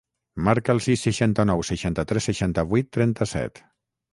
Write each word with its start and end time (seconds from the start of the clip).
Marca 0.45 0.73
el 0.77 0.81
sis, 0.85 1.03
seixanta-nou, 1.09 1.61
seixanta-tres, 1.71 2.29
seixanta-vuit, 2.31 2.91
trenta-set. 2.99 3.63